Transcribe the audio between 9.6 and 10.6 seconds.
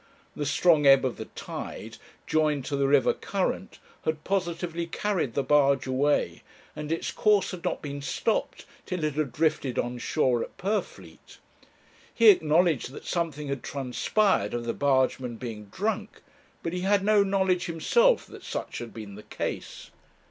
on shore at